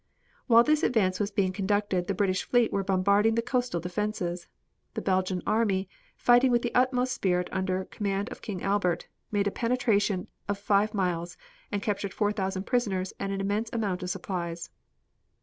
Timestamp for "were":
2.73-2.83